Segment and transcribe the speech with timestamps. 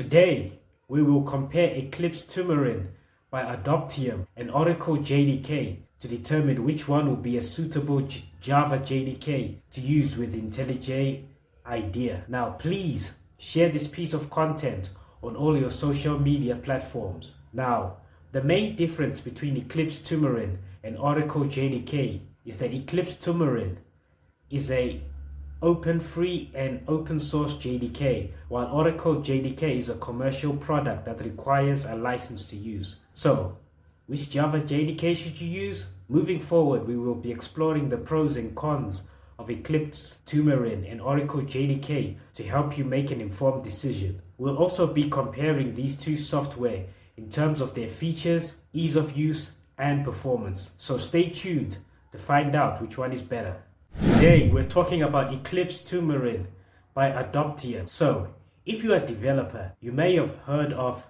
[0.00, 0.52] Today,
[0.88, 2.86] we will compare Eclipse Temurin
[3.30, 8.78] by Adoptium and Oracle JDK to determine which one will be a suitable J Java
[8.78, 11.24] JDK to use with IntelliJ
[11.66, 12.24] IDEA.
[12.28, 14.92] Now, please share this piece of content
[15.22, 17.36] on all your social media platforms.
[17.52, 17.98] Now,
[18.32, 23.76] the main difference between Eclipse Temurin and Oracle JDK is that Eclipse Temurin
[24.48, 25.02] is a
[25.62, 31.84] open free and open source JDK, while Oracle JDK is a commercial product that requires
[31.84, 33.00] a license to use.
[33.12, 33.58] So,
[34.06, 35.90] which Java JDK should you use?
[36.08, 39.08] Moving forward, we will be exploring the pros and cons
[39.38, 44.20] of Eclipse Temurin and Oracle JDK to help you make an informed decision.
[44.38, 46.84] We'll also be comparing these two software
[47.16, 50.74] in terms of their features, ease of use, and performance.
[50.78, 51.78] So stay tuned
[52.12, 53.56] to find out which one is better.
[54.20, 56.44] Today we're talking about Eclipse Temurin
[56.92, 57.88] by Adoptium.
[57.88, 58.28] So,
[58.66, 61.02] if you're a developer, you may have heard of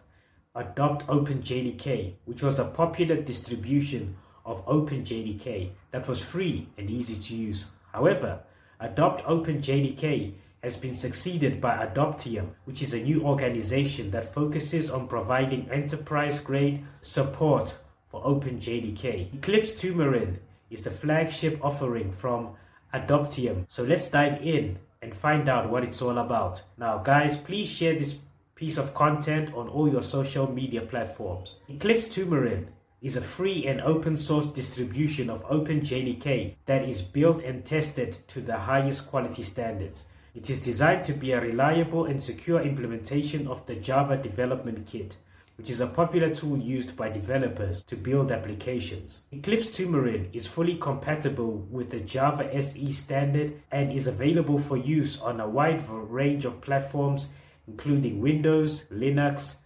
[0.55, 7.35] Adopt OpenJDK, which was a popular distribution of OpenJDK that was free and easy to
[7.35, 7.67] use.
[7.93, 8.39] However,
[8.79, 10.33] Adopt OpenJDK
[10.63, 16.85] has been succeeded by Adoptium, which is a new organization that focuses on providing enterprise-grade
[17.01, 17.77] support
[18.09, 19.35] for OpenJDK.
[19.35, 20.37] Eclipse Turmarin
[20.71, 22.55] is the flagship offering from
[22.95, 23.65] Adoptium.
[23.69, 26.63] So let's dive in and find out what it's all about.
[26.77, 28.19] Now, guys, please share this
[28.55, 31.61] piece of content on all your social media platforms.
[31.69, 32.67] Eclipse Temurin
[33.01, 38.41] is a free and open source distribution of OpenJDK that is built and tested to
[38.43, 40.05] the highest quality standards.
[40.35, 45.17] It is designed to be a reliable and secure implementation of the Java Development Kit
[45.61, 49.21] which is a popular tool used by developers to build applications.
[49.31, 55.21] Eclipse Temurin is fully compatible with the Java SE standard and is available for use
[55.21, 57.29] on a wide range of platforms
[57.69, 59.57] including Windows, Linux,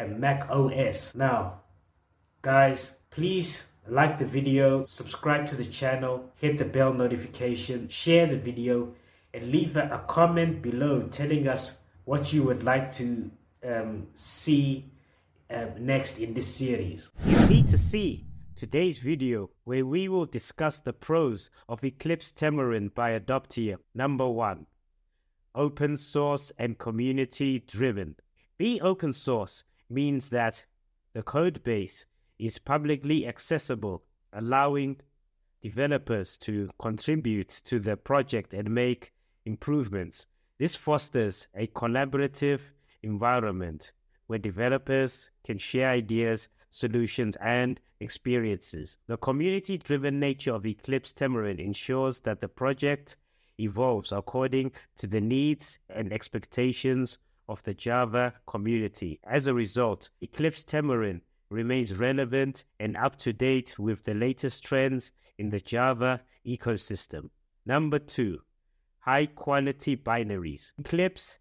[0.00, 1.14] and Mac OS.
[1.14, 1.60] Now,
[2.42, 8.38] guys, please like the video, subscribe to the channel, hit the bell notification, share the
[8.38, 8.92] video,
[9.32, 13.30] and leave a comment below telling us what you would like to
[13.64, 14.90] um, see
[15.50, 17.10] um, next in this series.
[17.24, 22.94] You need to see today's video where we will discuss the pros of Eclipse Temurin
[22.94, 23.78] by Adoptium.
[23.94, 24.66] Number one,
[25.54, 28.16] open source and community driven.
[28.58, 30.64] Being open source means that
[31.12, 32.06] the code base
[32.38, 35.00] is publicly accessible, allowing
[35.62, 39.12] developers to contribute to the project and make
[39.44, 40.26] improvements.
[40.58, 42.60] This fosters a collaborative
[43.02, 43.92] environment
[44.26, 48.98] where developers can share ideas, solutions, and experiences.
[49.06, 53.16] The community driven nature of Eclipse Temurin ensures that the project
[53.58, 57.18] evolves according to the needs and expectations
[57.48, 59.20] of the Java community.
[59.24, 61.20] As a result, Eclipse Temurin
[61.50, 67.30] remains relevant and up to date with the latest trends in the Java ecosystem.
[67.66, 68.40] Number two,
[68.98, 70.72] high quality binaries.
[70.78, 71.38] Eclipse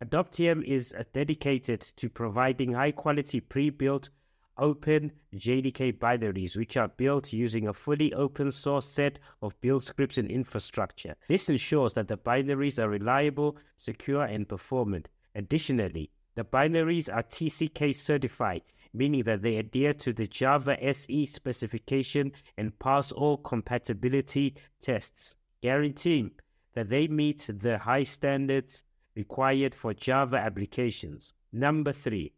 [0.00, 4.10] Adoptium is uh, dedicated to providing high quality pre built
[4.56, 10.16] open JDK binaries, which are built using a fully open source set of build scripts
[10.16, 11.16] and infrastructure.
[11.26, 15.08] This ensures that the binaries are reliable, secure, and performant.
[15.34, 18.62] Additionally, the binaries are TCK certified,
[18.94, 26.30] meaning that they adhere to the Java SE specification and pass all compatibility tests, guaranteeing
[26.74, 28.84] that they meet the high standards
[29.18, 31.34] required for Java applications.
[31.52, 32.32] Number three,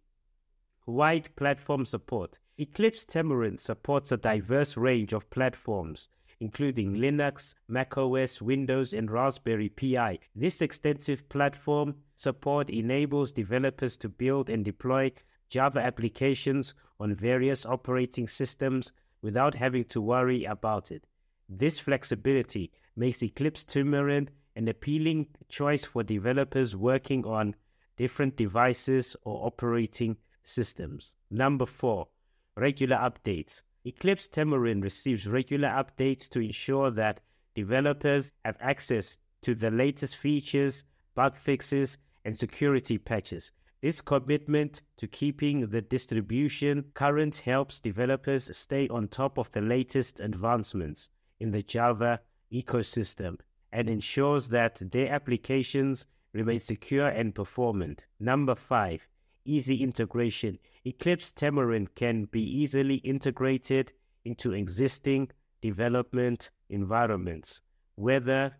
[0.86, 2.38] wide platform support.
[2.56, 6.08] Eclipse Temurin supports a diverse range of platforms,
[6.40, 10.20] including Linux, macOS, Windows, and Raspberry Pi.
[10.34, 15.12] This extensive platform support enables developers to build and deploy
[15.50, 18.90] Java applications on various operating systems
[19.20, 21.04] without having to worry about it.
[21.46, 27.55] This flexibility makes Eclipse Temurin an appealing choice for developers working on
[27.97, 31.17] different devices or operating systems.
[31.31, 32.08] Number four,
[32.56, 33.62] regular updates.
[33.85, 37.20] Eclipse Temurin receives regular updates to ensure that
[37.55, 43.53] developers have access to the latest features, bug fixes, and security patches.
[43.81, 50.20] This commitment to keeping the distribution current helps developers stay on top of the latest
[50.20, 51.08] advancements
[51.38, 52.20] in the Java
[52.53, 53.38] ecosystem
[53.72, 58.06] and ensures that their applications remain secure and performant.
[58.19, 59.06] Number five,
[59.44, 60.58] easy integration.
[60.84, 63.93] Eclipse Temurin can be easily integrated
[64.25, 65.31] into existing
[65.61, 67.61] development environments,
[67.96, 68.56] whether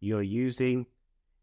[0.00, 0.86] you're using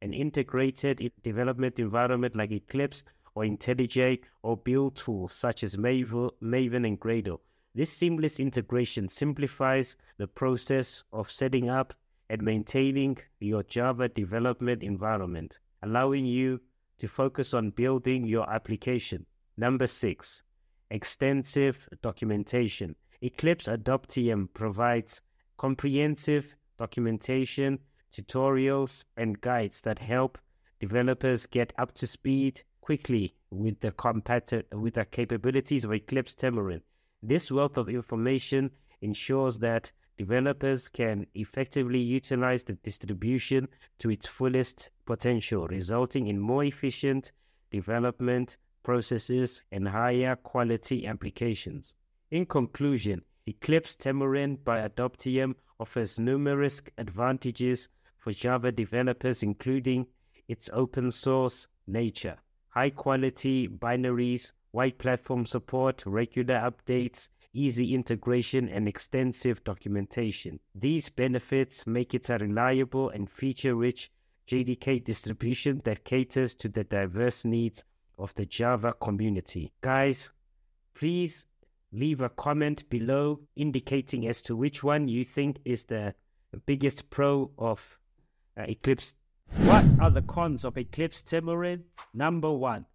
[0.02, 3.04] an integrated development environment like Eclipse
[3.36, 7.40] or IntelliJ or build tools such as Maven and Gradle.
[7.76, 11.94] This seamless integration simplifies the process of setting up
[12.30, 16.60] and maintaining your Java development environment, allowing you
[17.00, 19.26] to focus on building your application.
[19.58, 20.44] Number six,
[20.92, 22.96] extensive documentation.
[23.22, 25.22] Eclipse Adoptium provides
[25.58, 27.80] comprehensive documentation,
[28.14, 30.38] tutorials, and guides that help
[30.80, 36.82] developers get up to speed quickly with the compati- with the capabilities of Eclipse Temurin.
[37.24, 38.70] This wealth of information
[39.02, 43.68] ensures that developers can effectively utilize the distribution
[44.00, 47.32] to its fullest potential, resulting in more efficient
[47.72, 51.96] development processes and higher quality applications.
[52.32, 60.06] In conclusion, Eclipse Temurin by Adoptium offers numerous advantages for Java developers, including
[60.48, 62.38] its open source nature,
[62.70, 70.60] high quality binaries, wide platform support, regular updates, easy integration, and extensive documentation.
[70.76, 74.12] These benefits make it a reliable and feature rich
[74.48, 77.84] JDK distribution that caters to the diverse needs
[78.18, 79.74] of the Java community.
[79.82, 80.30] Guys,
[80.94, 81.46] please
[81.92, 86.14] leave a comment below indicating as to which one you think is the
[86.66, 88.00] biggest pro of
[88.58, 89.16] uh, Eclipse.
[89.64, 91.84] What are the cons of Eclipse Temurin?
[92.14, 92.86] Number one,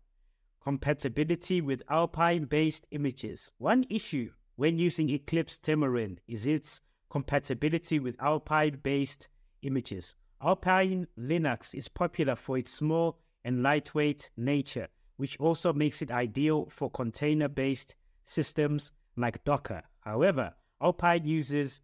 [0.63, 3.51] compatibility with Alpine based images.
[3.59, 4.31] One issue
[4.63, 6.81] when using Eclipse Temurin is its
[7.11, 9.27] compatibility with Alpine based
[9.63, 10.15] images.
[10.41, 14.87] Alpine Linux is popular for its small and lightweight nature,
[15.17, 19.83] which also makes it ideal for container based systems like Docker.
[19.99, 21.83] However, Alpine uses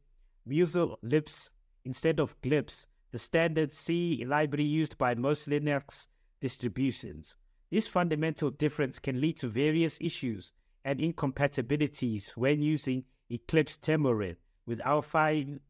[0.49, 1.51] Musl libc
[1.85, 6.07] instead of glibc, the standard C library used by most Linux
[6.41, 7.35] distributions.
[7.73, 10.53] This fundamental difference can lead to various issues
[10.89, 15.61] and incompatibilities when using Eclipse Temurin with Alpine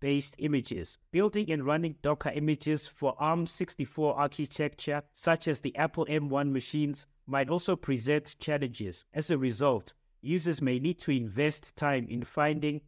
[0.00, 0.98] based images.
[1.12, 7.48] Building and running Docker images for ARM64 architecture, such as the Apple M1 machines, might
[7.48, 9.04] also present challenges.
[9.14, 9.92] As a result,
[10.22, 12.80] users may need to invest time in finding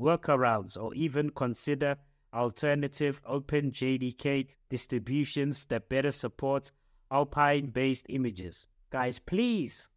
[0.00, 1.98] workarounds or even consider
[2.32, 6.70] alternative OpenJDK distributions that better support
[7.10, 8.66] Alpine based images.
[8.90, 9.90] Guys, please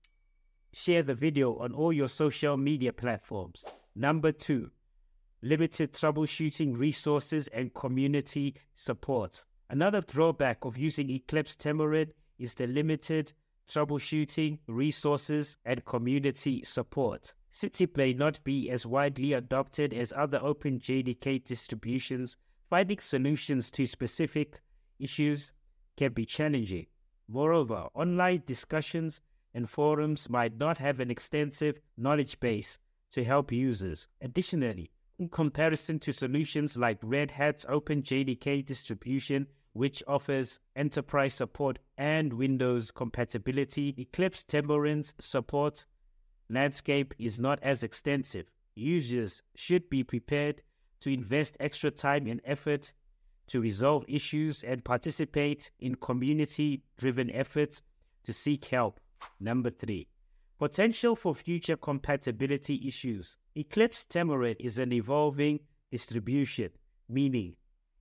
[0.77, 3.65] share the video on all your social media platforms.
[3.95, 4.69] Number two,
[5.41, 9.43] limited troubleshooting resources and community support.
[9.71, 13.33] Another drawback of using Eclipse Temurin is the limited
[13.67, 17.33] troubleshooting, resources, and community support.
[17.63, 22.37] It may not be as widely adopted as other OpenJDK distributions,
[22.69, 24.61] finding solutions to specific
[24.99, 25.53] issues
[25.97, 26.85] can be challenging.
[27.27, 29.21] Moreover, online discussions
[29.57, 32.77] and forums might not have an extensive knowledge base
[33.11, 34.07] to help users.
[34.21, 42.33] Additionally, in comparison to solutions like Red Hat's OpenJDK distribution, which offers enterprise support and
[42.33, 45.85] Windows compatibility, Eclipse Temurin's support
[46.51, 48.51] landscape is not as extensive.
[48.75, 50.61] Users should be prepared
[50.99, 52.93] to invest extra time and effort
[53.47, 57.81] to resolve issues and participate in community driven efforts
[58.23, 58.99] to seek help.
[59.39, 60.07] Number three,
[60.57, 63.37] potential for future compatibility issues.
[63.55, 65.59] Eclipse Temurin is an evolving
[65.91, 66.69] distribution,
[67.09, 67.55] meaning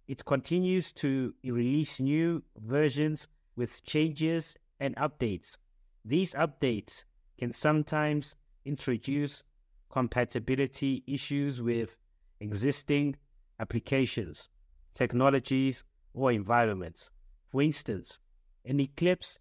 [0.08, 5.56] it continues to release new versions with changes and updates.
[6.04, 7.04] These updates
[7.38, 9.42] can sometimes introduce
[9.90, 11.96] compatibility issues with
[12.40, 13.16] existing
[13.60, 14.48] applications,
[14.94, 17.10] technologies, or environments.
[17.50, 18.18] For instance,
[18.64, 19.38] an Eclipse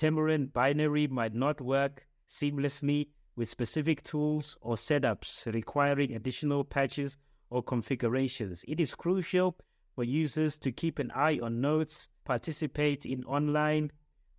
[0.00, 7.18] Temurin binary might not work seamlessly with specific tools or setups requiring additional patches
[7.50, 8.64] or configurations.
[8.66, 9.58] It is crucial
[9.94, 13.90] for users to keep an eye on notes, participate in online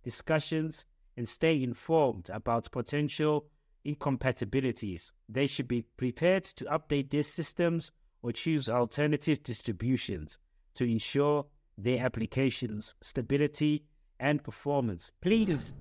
[0.02, 0.84] discussions,
[1.16, 3.46] and stay informed about potential
[3.84, 5.12] incompatibilities.
[5.28, 10.38] They should be prepared to update their systems or choose alternative distributions
[10.74, 11.46] to ensure
[11.78, 13.84] their applications' stability
[14.22, 15.12] and performance.
[15.20, 15.74] Please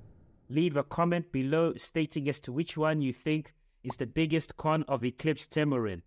[0.49, 4.83] leave a comment below stating as to which one you think is the biggest con
[4.87, 6.01] of Eclipse Temurin.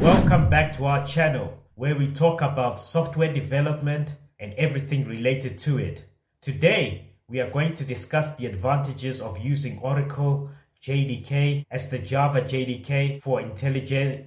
[0.00, 5.78] Welcome back to our channel where we talk about software development and everything related to
[5.78, 6.04] it.
[6.42, 10.50] Today, we are going to discuss the advantages of using Oracle
[10.82, 14.26] JDK as the Java JDK for IntelliJ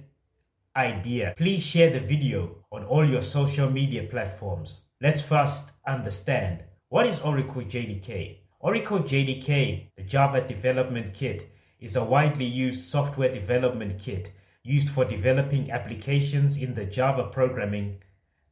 [0.74, 1.34] IDEA.
[1.36, 4.88] Please share the video on all your social media platforms.
[5.00, 8.36] Let's first understand what is Oracle JDK.
[8.60, 14.30] Oracle JDK, the Java Development Kit, is a widely used software development kit
[14.62, 18.02] used for developing applications in the Java programming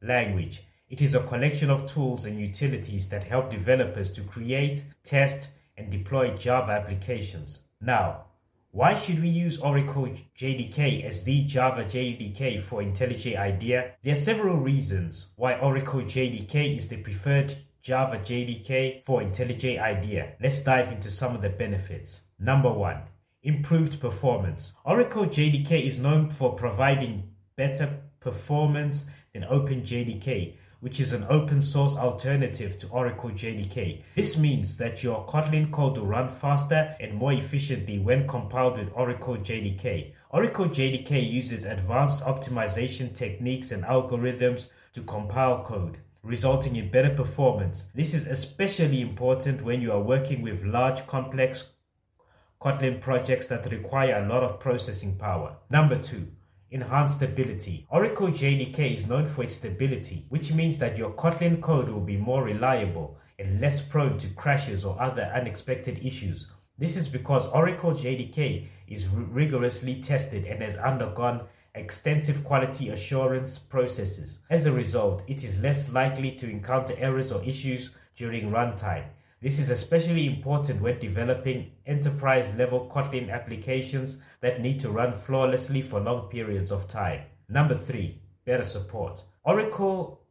[0.01, 0.63] language.
[0.89, 5.91] It is a collection of tools and utilities that help developers to create, test, and
[5.91, 7.65] deploy Java applications.
[7.79, 8.23] Now,
[8.71, 13.91] why should we use Oracle JDK as the Java JDK for IntelliJ IDEA?
[14.01, 20.33] There are several reasons why Oracle JDK is the preferred Java JDK for IntelliJ IDEA.
[20.39, 22.21] Let's dive into some of the benefits.
[22.39, 23.01] Number one,
[23.41, 24.75] improved performance.
[24.85, 31.97] Oracle JDK is known for providing better performance than OpenJDK, which is an open source
[31.97, 34.03] alternative to Oracle JDK.
[34.15, 38.91] This means that your Kotlin code will run faster and more efficiently when compiled with
[38.93, 40.13] Oracle JDK.
[40.29, 47.89] Oracle JDK uses advanced optimization techniques and algorithms to compile code resulting in better performance.
[47.95, 51.71] This is especially important when you are working with large complex
[52.61, 55.55] Kotlin projects that require a lot of processing power.
[55.71, 56.27] Number two,
[56.69, 57.87] enhanced stability.
[57.89, 62.17] Oracle JDK is known for its stability, which means that your Kotlin code will be
[62.17, 66.51] more reliable and less prone to crashes or other unexpected issues.
[66.77, 71.41] This is because Oracle JDK is rigorously tested and has undergone
[71.75, 74.39] extensive quality assurance processes.
[74.49, 79.05] As a result, it is less likely to encounter errors or issues during runtime.
[79.41, 85.81] This is especially important when developing enterprise level Kotlin applications that need to run flawlessly
[85.81, 87.21] for long periods of time.
[87.49, 89.23] Number three, better support.
[89.43, 90.21] Oracle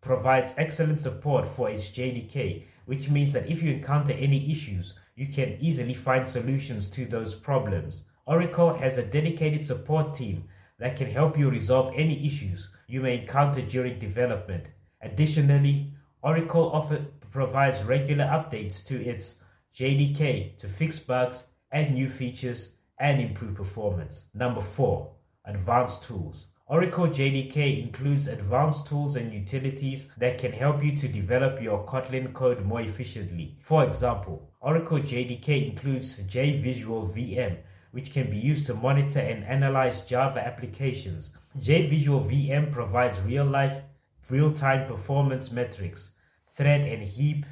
[0.00, 5.26] provides excellent support for its JDK, which means that if you encounter any issues, you
[5.26, 8.04] can easily find solutions to those problems.
[8.26, 10.44] Oracle has a dedicated support team
[10.78, 14.68] that can help you resolve any issues you may encounter during development.
[15.02, 19.42] Additionally, Oracle offer, provides regular updates to its
[19.74, 24.28] JDK to fix bugs, add new features, and improve performance.
[24.34, 25.10] Number four,
[25.44, 26.46] advanced tools.
[26.66, 32.32] Oracle JDK includes advanced tools and utilities that can help you to develop your Kotlin
[32.32, 33.58] code more efficiently.
[33.60, 37.58] For example, Oracle JDK includes JVisual VM,
[37.94, 41.38] which can be used to monitor and analyze Java applications.
[41.60, 43.82] JVisual VM provides real life,
[44.28, 46.10] real time performance metrics
[46.56, 47.46] thread and heap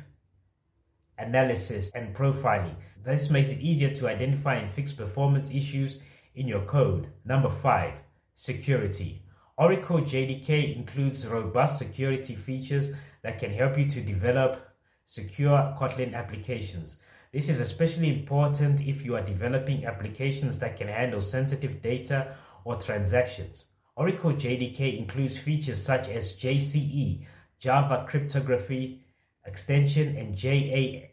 [1.19, 2.75] analysis and profiling.
[3.05, 6.01] This makes it easier to identify and fix performance issues
[6.35, 7.07] in your code.
[7.25, 7.95] Number five,
[8.35, 9.23] security.
[9.59, 14.69] Oracle JDK includes robust security features that can help you to develop
[15.07, 17.01] secure Kotlin applications.
[17.33, 22.77] This is especially important if you are developing applications that can handle sensitive data or
[22.77, 23.69] transactions.
[23.97, 27.25] Oracle JDK includes features such as JCE,
[27.59, 29.01] Java Cryptography
[29.47, 31.11] Extension, and JAAS,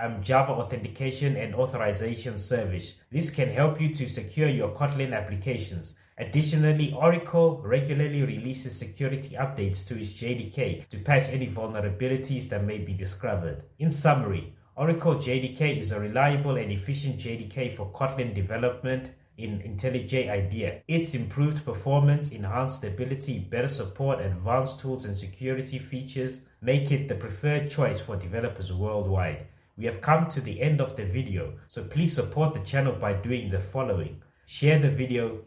[0.00, 2.96] um, Java Authentication and Authorization Service.
[3.12, 5.96] This can help you to secure your Kotlin applications.
[6.18, 12.78] Additionally, Oracle regularly releases security updates to its JDK to patch any vulnerabilities that may
[12.78, 13.62] be discovered.
[13.78, 20.28] In summary, Oracle JDK is a reliable and efficient JDK for Kotlin development in IntelliJ
[20.28, 20.82] IDEA.
[20.88, 27.14] Its improved performance, enhanced stability, better support, advanced tools, and security features make it the
[27.14, 29.46] preferred choice for developers worldwide.
[29.76, 33.12] We have come to the end of the video, so please support the channel by
[33.12, 34.22] doing the following.
[34.46, 35.38] Share the video,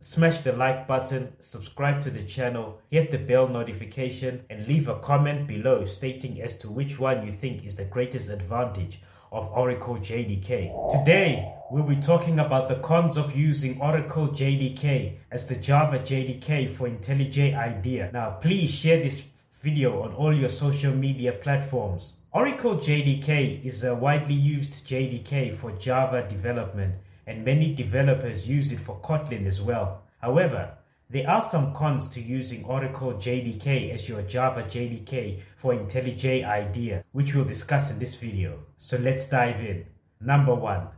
[0.00, 4.98] smash the like button, subscribe to the channel, hit the bell notification, and leave a
[5.00, 9.96] comment below stating as to which one you think is the greatest advantage of Oracle
[9.96, 10.90] JDK.
[10.90, 16.74] Today, we'll be talking about the cons of using Oracle JDK as the Java JDK
[16.74, 18.10] for IntelliJ IDEA.
[18.12, 19.24] Now, please share this
[19.60, 22.16] video on all your social media platforms.
[22.32, 26.94] Oracle JDK is a widely used JDK for Java development,
[27.30, 30.02] and many developers use it for Kotlin as well.
[30.18, 30.76] However,
[31.08, 37.04] there are some cons to using Oracle JDK as your Java JDK for IntelliJ IDEA,
[37.12, 38.58] which we'll discuss in this video.
[38.76, 39.86] So let's dive in.
[40.20, 40.88] Number one,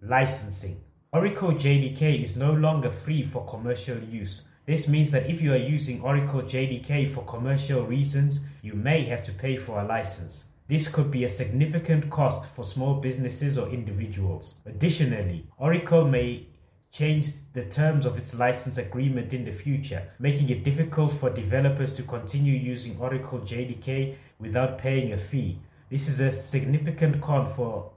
[0.00, 0.80] licensing.
[1.12, 4.44] Oracle JDK is no longer free for commercial use.
[4.66, 9.24] This means that if you are using Oracle JDK for commercial reasons, you may have
[9.24, 10.46] to pay for a license.
[10.66, 14.54] This could be a significant cost for small businesses or individuals.
[14.64, 16.46] Additionally, Oracle may
[16.90, 21.92] change the terms of its license agreement in the future, making it difficult for developers
[21.92, 25.58] to continue using Oracle JDK without paying a fee.
[25.90, 27.90] This is a significant con for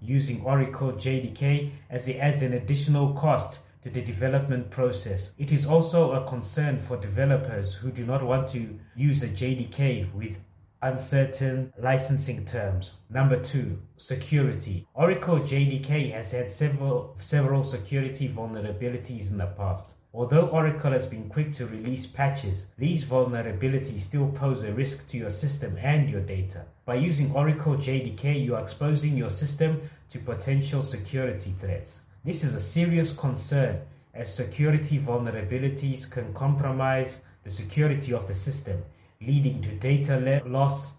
[0.00, 5.32] using Oracle JDK as it adds an additional cost to the development process.
[5.38, 10.14] It is also a concern for developers who do not want to use a JDK
[10.14, 10.38] with
[10.86, 13.00] uncertain licensing terms.
[13.10, 14.86] Number two, security.
[14.94, 19.94] Oracle JDK has had several, several security vulnerabilities in the past.
[20.14, 25.18] Although Oracle has been quick to release patches, these vulnerabilities still pose a risk to
[25.18, 26.64] your system and your data.
[26.86, 32.02] By using Oracle JDK, you are exposing your system to potential security threats.
[32.24, 33.82] This is a serious concern
[34.14, 38.82] as security vulnerabilities can compromise the security of the system,
[39.20, 40.96] leading to data loss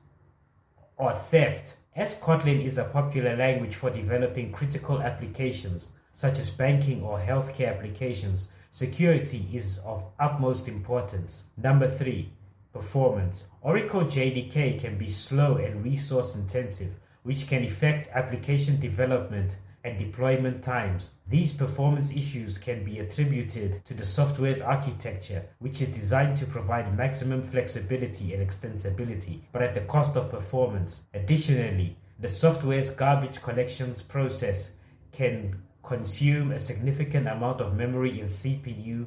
[0.97, 1.75] or theft.
[1.95, 7.69] As Kotlin is a popular language for developing critical applications such as banking or healthcare
[7.69, 11.43] applications, security is of utmost importance.
[11.57, 12.31] Number three,
[12.73, 13.51] performance.
[13.61, 16.93] Oracle JDK can be slow and resource intensive,
[17.23, 19.57] which can affect application development
[19.87, 21.11] and deployment times.
[21.27, 26.97] These performance issues can be attributed to the software's architecture, which is designed to provide
[26.97, 31.05] maximum flexibility and extensibility, but at the cost of performance.
[31.13, 34.73] Additionally, the software's garbage collections process
[35.13, 39.05] can consume a significant amount of memory and CPU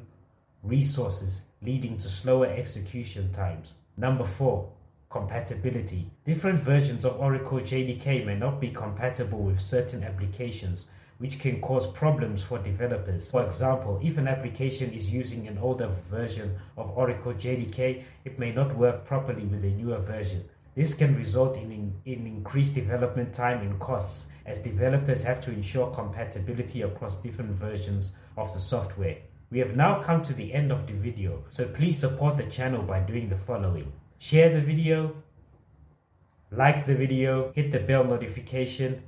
[0.63, 3.75] resources, leading to slower execution times.
[3.97, 4.71] Number four,
[5.11, 6.09] Compatibility.
[6.23, 11.85] Different versions of Oracle JDK may not be compatible with certain applications, which can cause
[11.85, 13.29] problems for developers.
[13.29, 18.53] For example, if an application is using an older version of Oracle JDK, it may
[18.53, 20.45] not work properly with a newer version.
[20.75, 25.51] This can result in, in, in, increased development time and costs as developers have to
[25.51, 29.17] ensure compatibility across different versions of the software.
[29.51, 32.83] We have now come to the end of the video, so please support the channel
[32.83, 33.91] by doing the following
[34.21, 35.15] share the video,
[36.51, 39.01] like the video, hit the bell notification,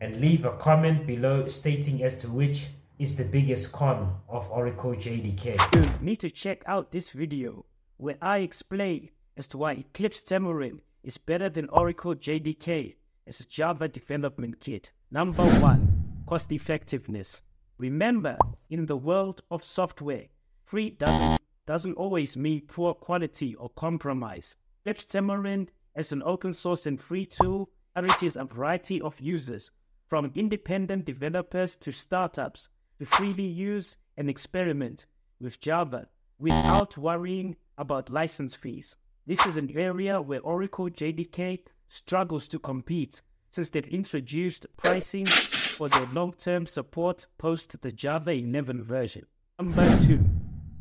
[0.00, 2.68] and leave a comment below stating as to which
[3.00, 5.58] is the biggest con of Oracle JDK.
[5.74, 7.64] You need to check out this video
[7.96, 12.94] where I explain as to why Eclipse Xamarin is better than Oracle JDK
[13.26, 14.92] as a Java development kit.
[15.10, 17.42] Number one, cost effectiveness.
[17.78, 18.38] Remember,
[18.70, 20.26] in the world of software,
[20.64, 24.56] free doesn't doesn't always mean poor quality or compromise.
[24.84, 29.70] Eclipse Xamarin as an open source and free tool enriches a variety of users,
[30.06, 35.06] from independent developers to startups, to freely use and experiment
[35.40, 38.96] with Java without worrying about license fees.
[39.26, 45.88] This is an area where Oracle JDK struggles to compete since they've introduced pricing for
[45.88, 49.24] their long-term support post the Java 11 version.
[49.58, 50.24] Number two,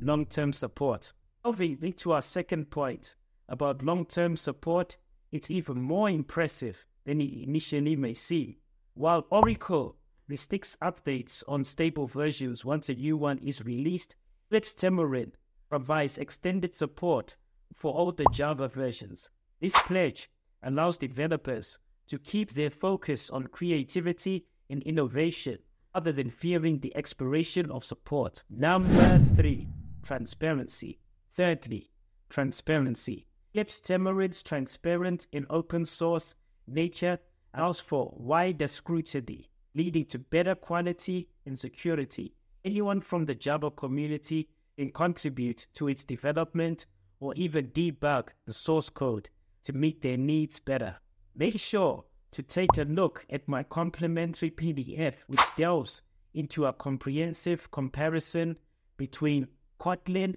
[0.03, 1.13] long term support.
[1.45, 3.15] Moving into our second point
[3.49, 4.97] about long term support,
[5.31, 8.55] it's even more impressive than it initially may seem.
[8.93, 14.15] While Oracle restricts updates on stable versions once a new one is released,
[14.47, 15.31] Eclipse Xamarin
[15.69, 17.35] provides extended support
[17.73, 19.29] for all the Java versions.
[19.59, 20.29] This pledge
[20.61, 25.57] allows developers to keep their focus on creativity and innovation
[25.95, 28.43] other than fearing the expiration of support.
[28.49, 29.67] Number three,
[30.03, 30.99] transparency.
[31.33, 31.89] Thirdly,
[32.29, 33.25] transparency.
[33.53, 36.35] Eclipse Xamarin's transparent in open source
[36.67, 37.19] nature
[37.53, 42.35] allows for wider scrutiny, leading to better quality and security.
[42.65, 46.85] Anyone from the Java community can contribute to its development
[47.19, 49.29] or even debug the source code
[49.63, 50.95] to meet their needs better.
[51.35, 56.01] Make sure to take a look at my complimentary PDF, which delves
[56.33, 58.57] into a comprehensive comparison
[58.97, 59.47] between
[59.83, 60.35] Kotlin,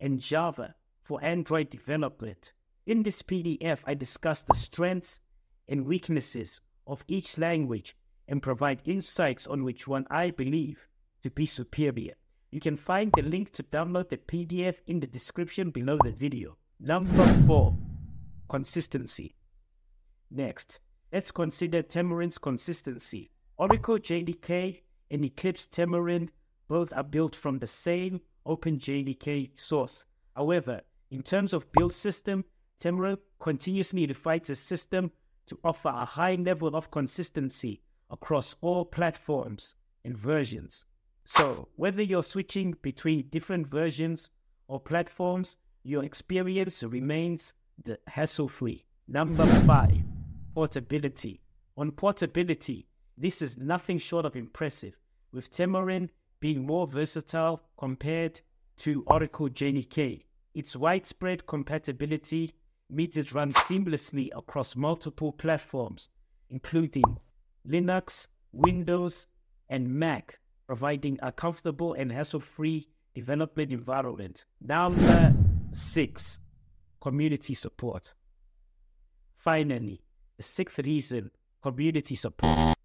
[0.00, 2.52] and Java for Android development.
[2.86, 5.20] In this PDF, I discuss the strengths
[5.68, 10.88] and weaknesses of each language and provide insights on which one I believe
[11.22, 12.14] to be superior.
[12.50, 16.56] You can find the link to download the PDF in the description below the video.
[16.80, 17.78] Number 4.
[18.48, 19.36] Consistency.
[20.32, 20.80] Next,
[21.12, 23.30] let's consider Xamarin's consistency.
[23.56, 24.80] Oracle JDK
[25.12, 26.30] and Eclipse Xamarin
[26.66, 30.04] both are built from the same OpenJDK source.
[30.36, 30.80] However,
[31.10, 32.44] in terms of build system,
[32.80, 35.10] Xamarin continuously refines the system
[35.46, 37.80] to offer a high level of consistency
[38.10, 40.86] across all platforms and versions.
[41.24, 44.30] So, whether you're switching between different versions
[44.68, 47.54] or platforms, your experience remains
[47.84, 48.84] the hassle-free.
[49.08, 50.02] Number five,
[50.54, 51.40] portability.
[51.76, 54.98] On portability, this is nothing short of impressive,
[55.32, 56.08] with Xamarin
[56.44, 58.38] being more versatile compared
[58.76, 60.24] to Oracle JDK.
[60.54, 62.52] Its widespread compatibility
[62.90, 66.10] means it runs seamlessly across multiple platforms,
[66.50, 67.16] including
[67.66, 69.26] Linux, Windows,
[69.70, 74.44] and Mac, providing a comfortable and hassle-free development environment.
[74.60, 75.34] Number
[75.72, 76.40] six,
[77.00, 78.12] community support.
[79.38, 80.02] Finally,
[80.36, 81.30] the sixth reason
[81.62, 82.76] community support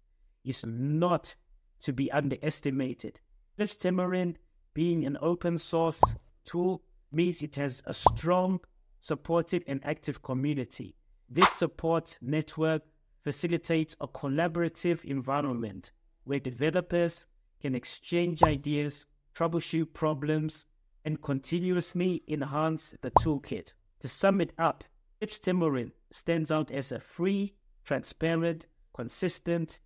[0.46, 1.34] is not
[1.80, 3.20] to be underestimated.
[3.60, 4.36] Eclipse Temurin
[4.72, 6.00] being an open source
[6.46, 8.58] tool means it has a strong,
[9.00, 10.96] supportive, and active community.
[11.28, 12.80] This support network
[13.22, 15.90] facilitates a collaborative environment
[16.24, 17.26] where developers
[17.60, 20.64] can exchange ideas, troubleshoot problems,
[21.04, 23.74] and continuously enhance the toolkit.
[23.98, 24.84] To sum it up,
[25.20, 27.52] Eclipse Temurin stands out as a free,
[27.84, 29.80] transparent, consistent,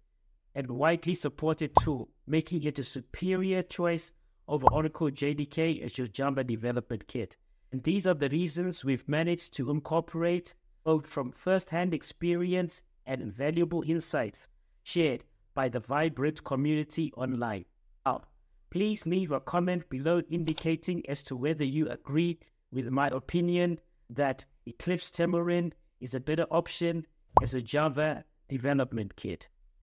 [0.54, 4.12] and widely supported tool, making it a superior choice
[4.48, 7.36] over Oracle JDK as your Java development kit.
[7.72, 13.82] And these are the reasons we've managed to incorporate both from first-hand experience and valuable
[13.86, 14.48] insights
[14.82, 17.64] shared by the vibrant community online.
[18.04, 18.22] Now,
[18.70, 22.38] please leave a comment below indicating as to whether you agree
[22.70, 23.78] with my opinion
[24.10, 27.06] that Eclipse Temurin is a better option
[27.42, 29.48] as a Java development kit.